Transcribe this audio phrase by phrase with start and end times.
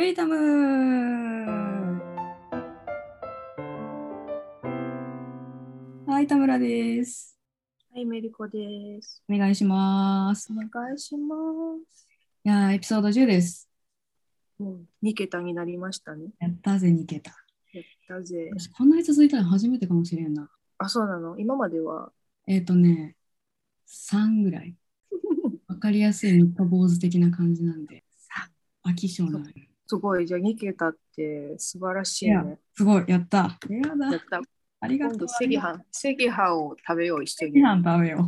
[0.00, 0.34] メリタム
[6.06, 7.36] はい、田村です。
[7.92, 9.22] はい、メリコです。
[9.28, 10.50] お願いします。
[10.50, 11.36] お願いしま
[11.86, 12.08] す。
[12.46, 13.68] いやー、エピソード10です。
[14.58, 16.30] もう2桁になりましたね。
[16.40, 17.32] やったぜ、2桁。
[17.74, 18.48] やったぜ。
[18.54, 20.48] 私こんなに続いたの初めてかもしれんな。
[20.78, 21.38] あ、そうなの？
[21.38, 22.10] 今までは？
[22.46, 23.16] えっ、ー、とね、
[23.86, 24.74] 3ぐらい。
[25.68, 28.02] わかりやすい三日坊主的な感じなんで。
[28.82, 29.69] 飽き性なのよ。
[29.90, 30.26] すごい。
[30.26, 32.58] じゃあ2桁って素晴らしいいやね。
[32.74, 33.58] すごい、やった。
[33.68, 34.20] ややだっ。
[34.30, 34.40] た。
[34.82, 35.18] ありがとう。
[35.18, 35.58] 今度赤飯、
[36.28, 37.60] 赤飯を食べよう、一緒赤に。
[37.60, 38.20] 飯食べよう。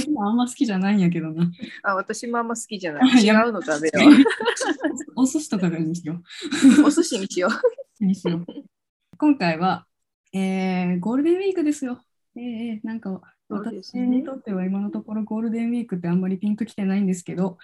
[0.00, 1.50] 赤飯あんま好きじゃないんやけどな。
[1.82, 3.02] あ、私もあんま好きじゃない。
[3.22, 3.92] 違うの食べよ
[5.16, 6.22] お寿司とかにしよ
[6.80, 6.86] う。
[6.86, 7.50] お寿司にしよう。
[8.00, 8.06] う。
[8.06, 8.46] にしよう。
[9.18, 9.86] 今回は、
[10.32, 12.00] えーゴールデンウィークですよ。
[12.36, 17.58] えーなんか私にとっては今のところゴールデンウィークってあんまりピンときてないんですけど、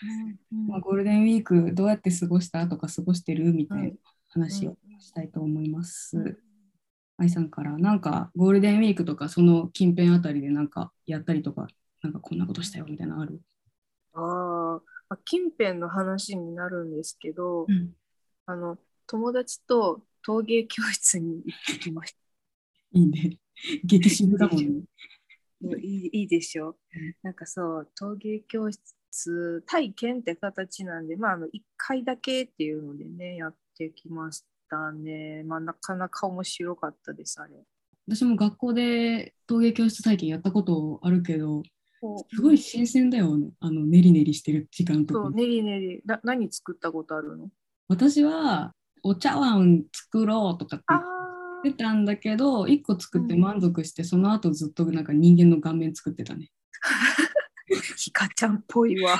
[0.68, 3.91] まあ、ゴールデンウィークどうやって過ごしたとか過ごしてるみたいな
[4.28, 6.38] 話をしたいと思います。
[7.19, 11.69] 愛さんからなんかゴールデンウィークとかその近辺あたりでなんかやったりとか
[12.02, 13.41] なんかこんなことしたよみたいなのある、
[14.14, 17.91] あーまあ、近辺の話になるんですけど、うん、
[18.46, 22.19] あの友達と陶芸教室に行ってきました。
[22.92, 23.39] いいね。
[23.84, 24.83] 激渋だもんね。
[25.62, 26.68] もういいいいでしょ？
[26.68, 26.77] うん。
[27.22, 35.42] なんかそう陶芸教室体験って形なんでまああの1回だけっていうのでねやってきましたね。
[35.44, 37.52] まあなかなか面白かったですあれ。
[38.08, 41.62] 私も学校で陶芸教室体験やったことあるけど
[42.34, 43.50] すごい新鮮だよね。
[43.60, 45.20] あの練り練りしてる時間とか。
[45.20, 47.48] そうねりねりな何作ったことあるの？
[47.88, 48.72] 私は
[49.05, 51.02] お茶碗作ろうとかってあ言っ
[51.62, 56.50] てたんだけど1個作って満足して、その後ずっとなんか人間の顔面作ってたね。
[57.96, 59.18] ひかちゃんっぽいわ。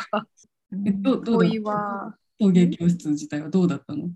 [0.87, 4.11] えどうどうだ陶芸教室自体はどうだったの？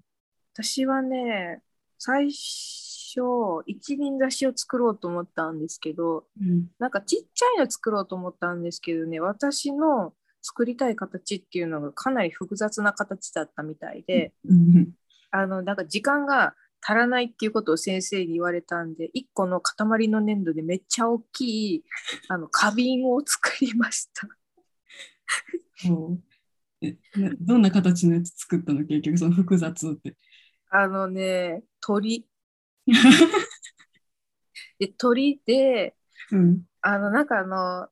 [0.55, 1.61] 私はね
[1.99, 6.67] 最初一輪挿しを作ろうと思ったんですけどうん。
[6.79, 14.91] なんかちっちゃいの作ろうと思ったんですけどね、私の作りたい形っていうのがかなり複雑な形だったみたいで、うん。
[15.31, 16.55] あのなんか時間が
[16.89, 21.85] 足らないっていうことを先生に言われたんで、1個の塊の粘土でめっちゃ大きい
[22.29, 24.29] あの花瓶を作りました。
[27.41, 28.85] どんな形のやつ作ったの？
[28.85, 30.17] 結局その複雑って。
[30.71, 32.25] あのね、鳥。
[34.79, 35.97] で鳥で、
[36.31, 37.89] うんあの、なんかあの、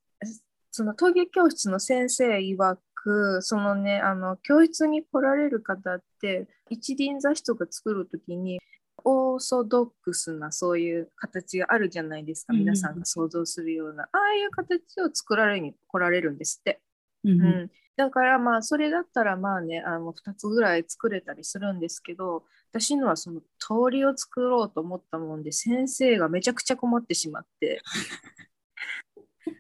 [0.70, 8.60] その陶芸教室の先生曰く、そのね、あの、教室に来られる方って、一輪挿しとか作るときに、
[9.04, 16.80] オーソドックスなそういう形があるじゃないですか、皆さんが想像するような、ああいう形を作られに来られるんですって。
[17.24, 27.80] うんうん、だからまあそれだったらまあねあの2つぐらい作れたりするんですけど私のはその鳥を作ろうと思ったもんで先生がめちゃくちゃ困ってしまって。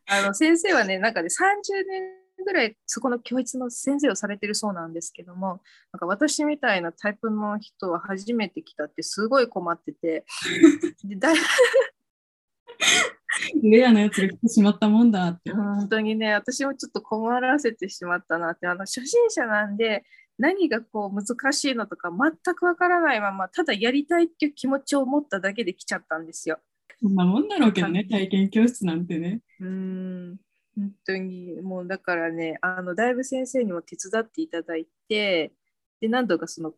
[0.06, 5.60] あの先生はねなんかね30年ぐらいそこの教室の先生をされてるそうなんですけども
[5.92, 10.24] なんか私みたいなタイプの人は初めて来たってすごい困ってて
[11.04, 11.36] でだい
[13.62, 15.52] レアなやつが来てしまったもんだって。
[15.52, 20.04] 本当にね、私もちょっと困らせてしまったなって、あの初心者なんで、
[20.38, 26.58] 何がこう難しいのとか全くわからないまま、ただやりたいっていう気持ちを持っただけで来ちゃったんですよ。
[27.00, 29.40] そんなもんだろうけどね、体験教室なんてね。
[29.60, 30.36] うーん、
[30.76, 35.52] 本当にもうだからね、あのだいぶ先生にも手伝っていただいて、
[36.00, 36.74] で、何度かその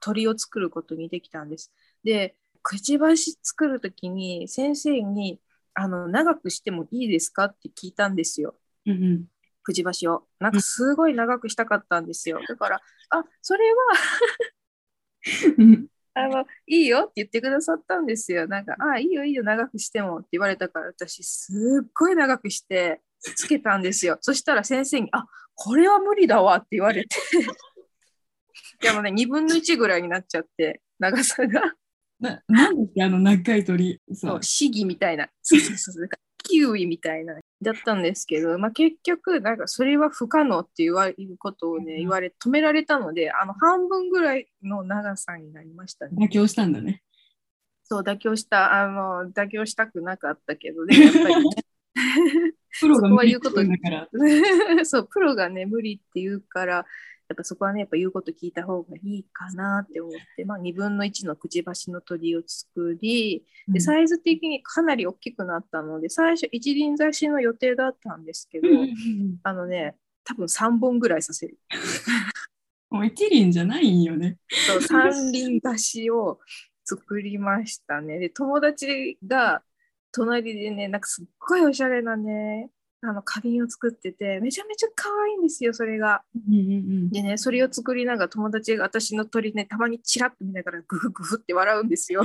[0.00, 1.72] 鳥を作ることにできたんです。
[2.04, 5.40] で、くちばし作るときに先生に
[5.74, 8.54] あの長くしてもいいですかって聞いたんですよ。
[8.86, 9.24] うんうん
[9.62, 10.26] くちばしを。
[10.38, 12.40] なんかすごい長くしたかったんですよ。
[12.48, 13.76] だから、あそれは
[15.58, 18.48] うんあのいいよって言ってくださったんですよ。
[18.48, 24.18] なんか、あいいよいいよ、長くしてもって言われたから、私、すっごい長くしてつけたんですよ。
[24.20, 27.16] そしたら先生に、あこれは無理だわって言われて。
[28.80, 31.74] でもね、2分の1ぐらいになっちゃって、長さが。
[32.18, 34.00] ななんだっけあの長い鳥？
[34.12, 35.28] そ、そうシギみたいな。
[35.42, 36.08] そうそうそう。
[36.42, 37.38] キウイみたいな。
[37.62, 46.12] だったんですけど、まあ、結局、なんかそれは不可能って言われることをね、言われ、止められたので、あの半分ぐらいの長さになりましたね。
[46.26, 47.02] 妥協したんだね。
[47.84, 51.56] そう、妥協した、あの、妥協したくなかったけど、でもやっぱり、ね、
[52.80, 54.84] プロが無理って言うんだから。
[54.84, 68.66] そう、プロがね、無理って言うから、やっぱそこはね、やっぱ言うこと聞いた方がいいかなって思って、まあ、2分の1のくちばしの鳥を作り、でサイズ的にかなり大きくなったので、最初一輪挿しの予定だったんですけど、
[69.44, 69.94] あのね、
[70.24, 71.56] 多分3本ぐらいさせる。
[72.90, 74.38] もう一輪じゃないんよね。
[74.66, 76.40] そう三輪出しを
[76.84, 78.18] 作りましたね。
[78.18, 79.62] で友達が
[80.12, 82.70] 隣でねなんかすっごいおしゃれなね
[83.02, 86.22] あの花瓶を作っててめちゃめちゃ可愛いんですよそれが。
[86.48, 92.22] うんうんでねそれを作りながら友達が私の鳥ねたまにチラッと見ながらグフグフって笑うんですよ。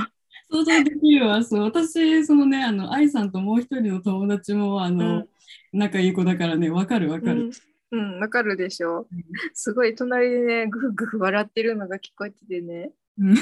[0.50, 1.42] 想像できるわ。
[1.42, 5.24] そう私、そのね、あの、愛さんともう一人の友達も、あの、
[5.72, 7.50] 仲いい子だからね、わかるわかる。
[7.90, 9.24] うん、うんわかるでしょうん。
[9.54, 12.92] すごい隣でねグフグフ笑ってるのが聞こえててね。
[13.18, 13.36] うん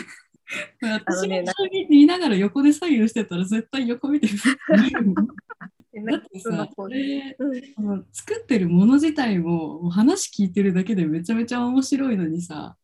[0.81, 4.35] 私も将棋見ながら横で作業してたら絶対横見てる。
[5.93, 7.37] で だってさ、これ
[8.13, 12.77] 作ってるもの自体も話聞いてるだけでめちゃめちゃ面白いのにさ、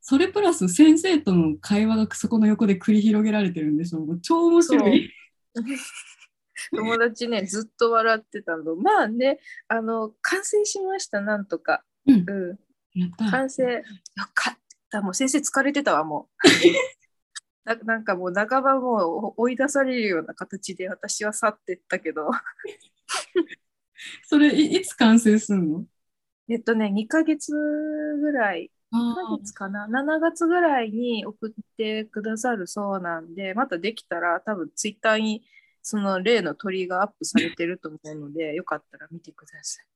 [0.00, 4.00] それプラス先生との会話がそこの横で繰り広げられてるんでしょ。
[4.00, 5.10] もう超面白い。
[6.74, 8.76] 友達ねずっと笑ってたの。
[8.76, 9.38] まあね
[9.68, 12.24] あの完成しましたなんとか、うん。
[12.28, 12.58] う
[13.04, 13.10] ん。
[13.30, 13.62] 完成。
[13.62, 13.82] よ
[14.34, 14.58] かっ
[14.90, 15.02] た。
[15.02, 16.48] もう先生疲れてたわもう
[17.66, 22.30] ななんかもう半ばもう追い出されるような形で私は去ってったけど
[24.28, 25.84] それいいつ完成すんの？
[26.48, 35.42] えっとね2ヶ月ぐらいあ2ヶ月かな7月ぐらいに送ってくださるそうなんでまたできたら多分ツイッターに
[35.82, 39.86] その例の鳥がアップされてると思うので よかったら見てください。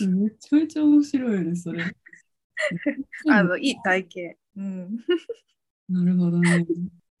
[0.00, 1.84] ーめちゃめちゃ面白いよね、それ。
[3.30, 4.36] あのいい体験。
[4.56, 4.98] うん。
[5.88, 6.66] なるほどね。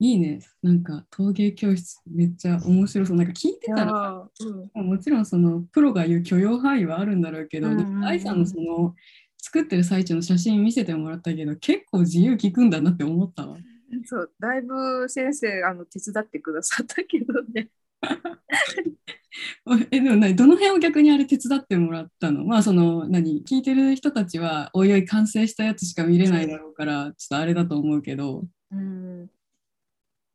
[0.00, 0.40] いいね。
[0.62, 3.16] なんか陶芸教室めっちゃ面白そう。
[3.16, 4.28] なんか聞いてたらさ
[4.74, 7.68] うん、もちろんそのプロが言う許容範囲はあるんだろうけど、
[8.04, 8.94] 愛さんのその
[9.38, 13.56] 作ってる最中の写真見せてもらったけど結構自由聞くんだなって思ったわ。
[14.04, 17.68] そうだいぶ先生あの手伝ってくださったけどね。
[19.90, 20.36] えでも何？
[20.36, 22.44] どの辺を逆にあれ手伝ってもらったの？
[22.44, 23.44] まあその何？
[23.44, 28.44] 聞いてる人たちはおいおい完成したやつしか見れないだろうからちょっとあれだと思うけど。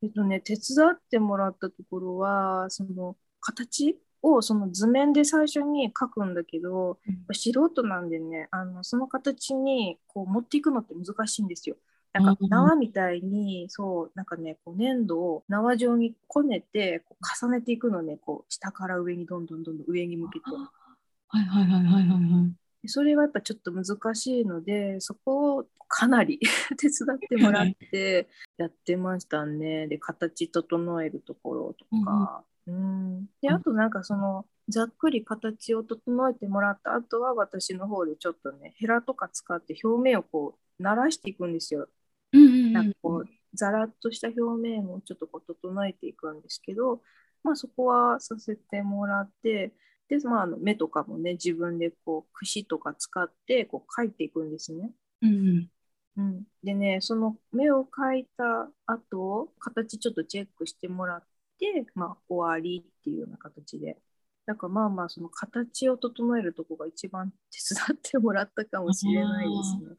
[0.01, 0.07] うん。
[0.07, 0.62] えっとね手伝
[0.94, 7.00] ってもらったところはその形をその図面で最初に描くんだけど、
[7.31, 11.78] 素人なんでねあのその形にこう持っていくのって難しいんですよ。
[12.12, 20.46] なんかうん縄みたいにそうなんかねこう粘土を縄状にこねてこう重ねていくのねこう下から上にどんどんどんどん上に向けて
[21.28, 22.69] はいはいはいはいはいはい。
[22.81, 26.39] でそれはやっぱちょっと難しいのでそこをかなり
[26.77, 29.87] 手伝ってもらってやってましたね。
[29.87, 41.89] で形整えるところとか、うんであとなんかそのざっくり形を整えてもらった後は私の方でちょっとねヘラとか使って表面をこう慣らしていくんですよ。
[42.33, 42.73] うんうんうん。
[42.73, 47.01] なんかこうザラッとした表面をちょっとこう整えていくんですけど、
[47.43, 49.73] まあ、そこはさせてもらって
[50.09, 54.91] で、まあ、あの目とかもね自分でこう櫛とか使ってこう描いていくんですね。
[55.21, 55.67] うんうん
[56.17, 61.23] うん、でねその目を描いた後形ちょっとチェックしてもらっ
[61.59, 63.97] て、まあ、終わりっていうような形で。
[64.45, 69.95] だからまあまあその形を整えるとこが一番手伝ってもらったかもしれないですね。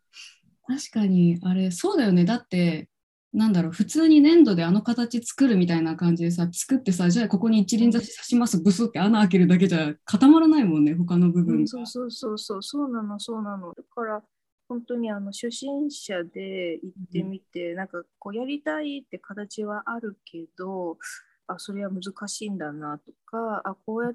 [0.66, 2.89] 確かにあれそうだよねだって
[3.32, 11.60] なんだろう普通に粘土であの形作るみたいな感じでさ作ってさじゃあここに一輪挿し刺しますブスって穴開けるだけじゃ固まらないもんね他の部分が。
[11.60, 12.62] うん、そうそうそうそう。
[12.62, 13.72] そうなのそうなの。
[13.72, 14.22] だから
[14.68, 20.96] 本当にあの初心者で行ってみて、なんかこうやりたいって形はあるけど
[21.52, 24.14] あそれは難しいんだなとかあこうやっ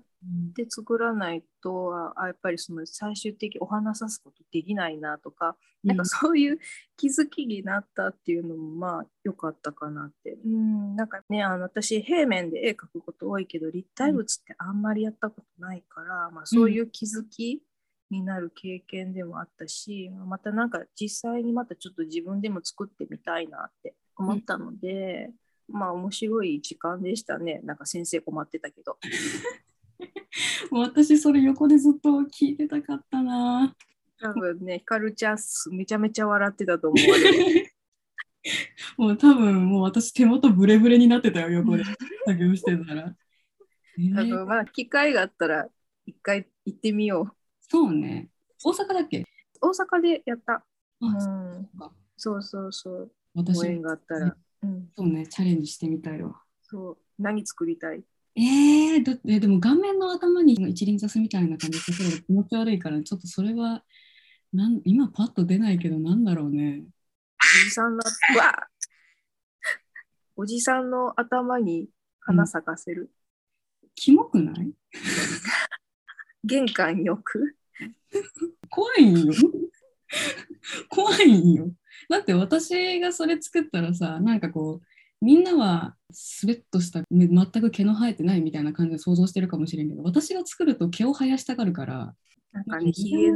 [0.55, 6.59] て作らないとああやっぱりその最終的にお花さすことできないなとか、なんかそういう
[6.97, 10.37] 気づきになったっていうのもまあ良かったかなって。
[10.45, 17.61] うん、なんかね、あの私平面で絵描くこと多いけど立体物ってあんまりやったことないから、まあ、そういう気づき
[18.09, 25.31] になる経験でもあったし、またなんか実際にまたちょっと自分でも作ってみたいなって思ったので、
[25.67, 27.61] まあ面白い時間でしたね。
[27.63, 28.97] なんか先生困ってたけど。
[30.71, 33.73] もう私それ横でずっと聞いてたかったな
[34.19, 35.37] 多分ね、ひかるちゃん
[35.71, 37.05] めちゃめちゃ笑ってたと思う。
[38.97, 41.83] もう多分もう私手元ブレブレになってたよ横で
[42.25, 43.15] 作業してたら、
[43.97, 45.69] えーあのまあ機会があったら
[46.05, 47.35] 一回行ってみよう。
[47.59, 48.29] そうね
[48.63, 49.25] 大阪だっけ？
[49.61, 50.65] 大阪でやった。
[51.01, 53.11] うあ、ん、そうかそうそうそう。
[53.33, 54.37] 私ご縁があったら。
[54.65, 56.97] うん、そうねチャレンジしてみたいわそう。
[57.19, 58.03] 何作りたい？
[58.35, 63.83] えー、だってでも顔面の頭に一輪挿すみたいな感じで例えば気持ち悪いからちょっとそれは
[64.51, 68.03] なん今パッと出ないけどなんだろうねおじさんの、
[68.35, 68.67] うわ
[70.35, 71.87] おじさんの頭に
[72.19, 73.11] 花咲かせる。
[73.95, 74.73] キモくない？
[76.43, 77.55] 玄関に置く。
[78.69, 79.33] 怖いよ
[80.89, 81.69] 怖いんよ。
[82.09, 84.87] だって私がそれ作ったらさ、なんかこう、
[85.21, 92.13] みんなはスベッとした全く毛の生えてないみたいな感じで想像してるかもしれんけど私が作ると毛を生やしたがるから
[92.53, 93.31] なんかね、ひげ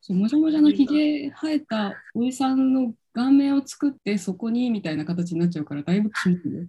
[0.00, 6.66] そうもじゃもじゃのひげ生えたおじさんの顔面を作ってそこにみたいな形になっちゃうからだいぶきもいよ。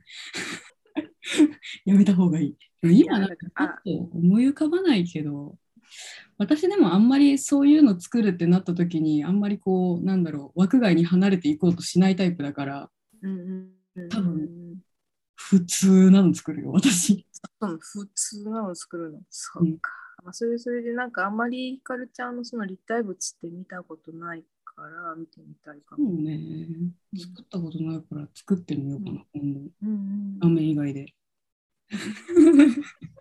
[1.85, 2.55] やめた方がいい。
[2.81, 5.57] 今なんかパッと思い浮かばないけど
[6.37, 12.89] 私でもあんまりそういうの作るってなった時にあんまりこうなんだろう枠外に離れていこうとしないタイプだから、
[13.21, 14.49] うんうん、多分
[15.35, 17.25] 普通なの作るよ私。
[17.79, 19.91] 普通なの作るのそうか。
[20.23, 26.09] まあ、それそれでなんかあんまりひかるちゃんのその立体物って見たことないから見てみたいかも。
[26.09, 26.39] そうね。
[27.17, 29.59] 作ったことないから作ってみようかな、今度。
[29.59, 31.13] うんうん、雨以外で。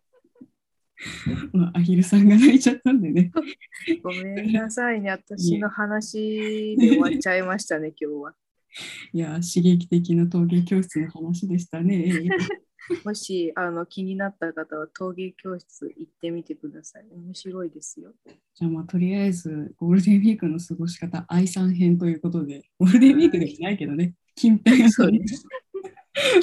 [1.58, 3.32] まあ、アヒルさんが泣いちゃったんでね。
[4.02, 8.34] ごめんなさいね、私の話で終わっちゃいましたね、 今日は。
[9.12, 12.12] いや、刺激的な陶芸教室の話でしたね。
[13.04, 17.06] もしあの気になった方は陶芸教室行ってみてください。
[17.12, 18.14] 面白いですよ。
[18.54, 25.44] じゃあまあとりあえずゴールデンウィークの過ごし方愛さん編ということで、ゴールデンウィークでもないけどね、近辺そうです。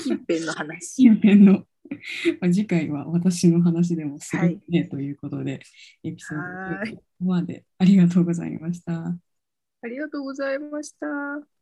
[0.03, 0.95] 近辺の話。
[0.95, 1.65] 近辺の。
[2.39, 5.59] まあ、次回は私の話でもするね、はい、ということで、
[6.03, 9.15] エピソードここまでありがとうございました。
[9.81, 11.54] ありがとうございました。